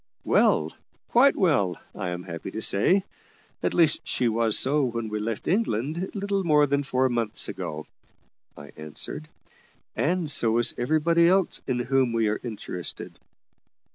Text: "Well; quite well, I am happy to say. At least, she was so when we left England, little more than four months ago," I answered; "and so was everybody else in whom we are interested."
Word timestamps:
"Well; 0.23 0.71
quite 1.09 1.35
well, 1.35 1.79
I 1.93 2.09
am 2.09 2.23
happy 2.23 2.49
to 2.49 2.61
say. 2.63 3.03
At 3.61 3.75
least, 3.75 3.99
she 4.03 4.27
was 4.27 4.57
so 4.57 4.83
when 4.83 5.09
we 5.09 5.19
left 5.19 5.47
England, 5.47 6.09
little 6.15 6.43
more 6.43 6.65
than 6.65 6.81
four 6.81 7.07
months 7.07 7.47
ago," 7.47 7.85
I 8.57 8.71
answered; 8.77 9.27
"and 9.95 10.31
so 10.31 10.53
was 10.53 10.73
everybody 10.75 11.27
else 11.27 11.61
in 11.67 11.77
whom 11.77 12.13
we 12.13 12.27
are 12.29 12.39
interested." 12.43 13.19